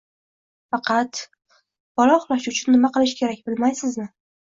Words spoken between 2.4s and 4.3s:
uchun nima qilish kerak, bilmaysizmi